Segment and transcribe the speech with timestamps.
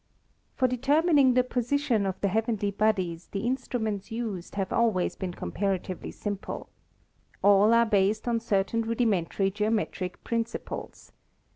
[0.55, 6.09] For determining the position of the heavenly bodies the instruments used have always been comparatively
[6.09, 6.69] simple.
[7.43, 11.11] All are based on certain rudimentary geometric principles.